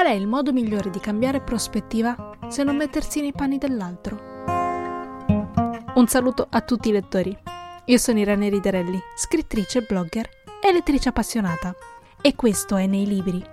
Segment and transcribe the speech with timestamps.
[0.00, 4.18] Qual è il modo migliore di cambiare prospettiva se non mettersi nei panni dell'altro?
[5.94, 7.36] Un saluto a tutti i lettori.
[7.84, 10.26] Io sono Irene Riderelli, scrittrice, blogger
[10.64, 11.74] e lettrice appassionata.
[12.22, 13.44] E questo è Nei Libri.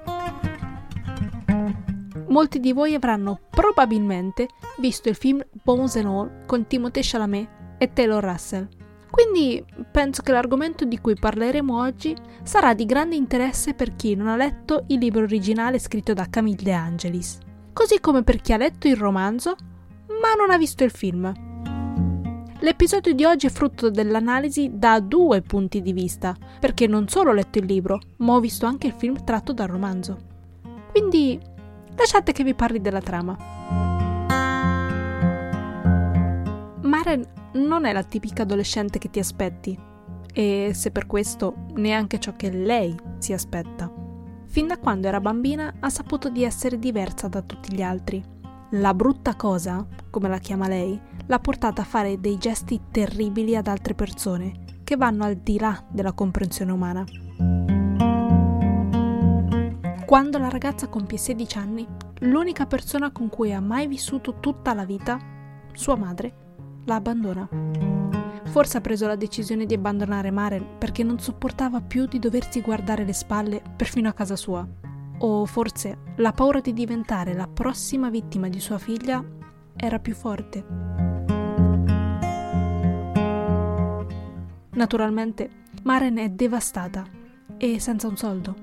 [2.29, 7.91] Molti di voi avranno probabilmente visto il film Bones and All con Timothée Chalamet e
[7.91, 8.69] Taylor Russell.
[9.09, 14.27] Quindi penso che l'argomento di cui parleremo oggi sarà di grande interesse per chi non
[14.27, 17.39] ha letto il libro originale scritto da Camille De Angelis,
[17.73, 19.55] così come per chi ha letto il romanzo
[20.21, 21.31] ma non ha visto il film.
[22.59, 27.33] L'episodio di oggi è frutto dell'analisi da due punti di vista, perché non solo ho
[27.33, 30.17] letto il libro, ma ho visto anche il film tratto dal romanzo.
[30.91, 31.39] Quindi
[31.95, 33.37] lasciate che vi parli della trama.
[36.81, 39.77] Maren non è la tipica adolescente che ti aspetti,
[40.33, 43.91] e se per questo neanche ciò che lei si aspetta.
[44.45, 48.23] Fin da quando era bambina ha saputo di essere diversa da tutti gli altri.
[48.71, 53.67] La brutta cosa, come la chiama lei, l'ha portata a fare dei gesti terribili ad
[53.67, 57.03] altre persone, che vanno al di là della comprensione umana.
[60.05, 61.87] Quando la ragazza compie 16 anni,
[62.19, 65.19] l'unica persona con cui ha mai vissuto tutta la vita,
[65.73, 66.46] sua madre,
[66.87, 67.47] la abbandona.
[68.45, 73.03] Forse ha preso la decisione di abbandonare Maren perché non sopportava più di doversi guardare
[73.03, 74.65] le spalle perfino a casa sua.
[75.19, 79.23] O forse la paura di diventare la prossima vittima di sua figlia
[79.75, 80.65] era più forte.
[84.71, 85.49] Naturalmente,
[85.83, 87.03] Maren è devastata
[87.57, 88.55] e senza un soldo.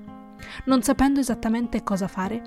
[0.64, 2.42] Non sapendo esattamente cosa fare,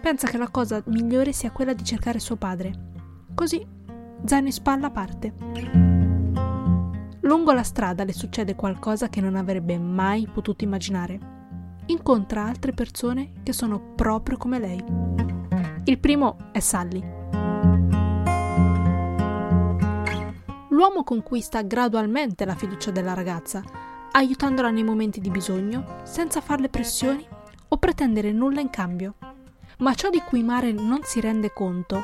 [0.00, 2.90] pensa che la cosa migliore sia quella di cercare suo padre.
[3.34, 3.64] Così,
[4.24, 5.32] zaino in spalla parte.
[7.20, 11.18] Lungo la strada le succede qualcosa che non avrebbe mai potuto immaginare.
[11.86, 14.84] Incontra altre persone che sono proprio come lei.
[15.84, 17.20] Il primo è Sally,
[20.72, 23.62] L'uomo conquista gradualmente la fiducia della ragazza,
[24.10, 27.24] aiutandola nei momenti di bisogno, senza farle pressioni
[27.68, 29.14] o pretendere nulla in cambio.
[29.78, 32.02] Ma ciò di cui Maren non si rende conto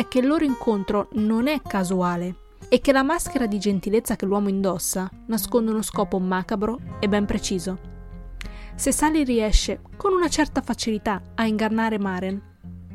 [0.00, 2.36] è che il loro incontro non è casuale
[2.70, 7.26] e che la maschera di gentilezza che l'uomo indossa nasconde uno scopo macabro e ben
[7.26, 7.78] preciso.
[8.76, 12.40] Se Sally riesce con una certa facilità a ingannare Maren,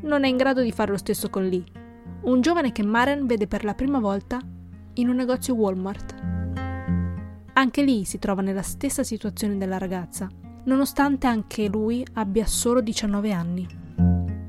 [0.00, 1.62] non è in grado di fare lo stesso con Lee,
[2.22, 4.40] un giovane che Maren vede per la prima volta
[4.94, 6.14] in un negozio Walmart.
[7.52, 10.28] Anche lì si trova nella stessa situazione della ragazza,
[10.64, 13.84] nonostante anche lui abbia solo 19 anni.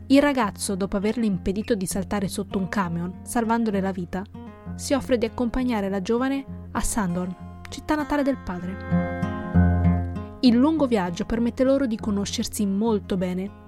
[0.09, 4.23] Il ragazzo, dopo averle impedito di saltare sotto un camion, salvandole la vita,
[4.75, 10.37] si offre di accompagnare la giovane a Sandorn, città natale del padre.
[10.39, 13.65] Il lungo viaggio permette loro di conoscersi molto bene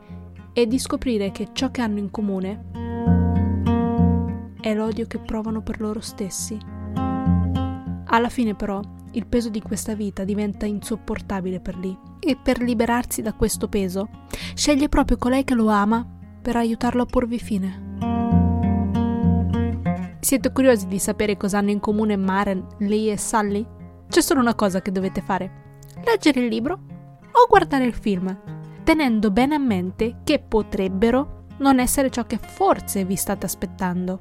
[0.53, 2.67] e di scoprire che ciò che hanno in comune
[4.61, 6.57] è l'odio che provano per loro stessi.
[8.05, 8.79] Alla fine però
[9.11, 14.07] il peso di questa vita diventa insopportabile per Lee e per liberarsi da questo peso
[14.53, 16.13] sceglie proprio colei che lo ama
[16.49, 17.97] per aiutarlo a porvi fine.
[20.19, 23.63] Siete curiosi di sapere cosa hanno in comune Maren, Lee e Sally?
[24.09, 25.77] C'è solo una cosa che dovete fare.
[26.03, 28.35] Leggere il libro o guardare il film,
[28.83, 34.19] tenendo bene a mente che potrebbero non essere ciò che forse vi state aspettando.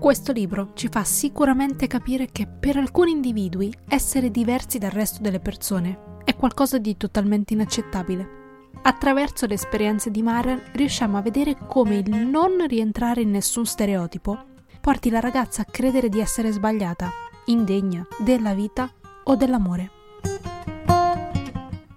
[0.00, 5.38] Questo libro ci fa sicuramente capire che per alcuni individui essere diversi dal resto delle
[5.38, 8.45] persone è qualcosa di totalmente inaccettabile.
[8.82, 14.54] Attraverso le esperienze di Maren riusciamo a vedere come il non rientrare in nessun stereotipo
[14.86, 17.10] porti la ragazza a credere di essere sbagliata,
[17.46, 18.88] indegna della vita
[19.24, 19.90] o dell'amore.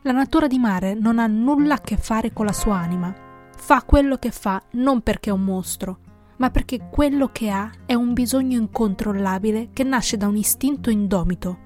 [0.02, 3.14] La natura di Mare non ha nulla a che fare con la sua anima.
[3.56, 6.00] Fa quello che fa non perché è un mostro,
[6.38, 11.58] ma perché quello che ha è un bisogno incontrollabile che nasce da un istinto indomito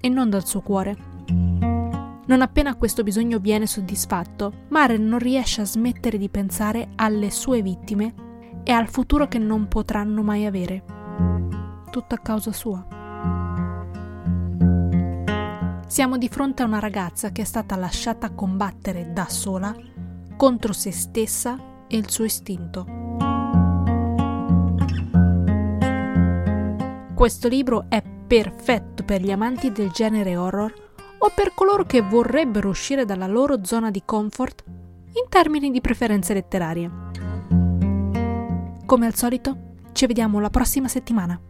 [0.00, 1.71] e non dal suo cuore.
[2.32, 7.60] Non appena questo bisogno viene soddisfatto, Maren non riesce a smettere di pensare alle sue
[7.60, 8.14] vittime
[8.64, 10.82] e al futuro che non potranno mai avere.
[11.90, 12.86] Tutto a causa sua.
[15.86, 19.76] Siamo di fronte a una ragazza che è stata lasciata combattere da sola
[20.34, 22.86] contro se stessa e il suo istinto.
[27.12, 30.91] Questo libro è perfetto per gli amanti del genere horror
[31.24, 36.34] o per coloro che vorrebbero uscire dalla loro zona di comfort in termini di preferenze
[36.34, 36.90] letterarie.
[38.84, 41.40] Come al solito, ci vediamo la prossima settimana.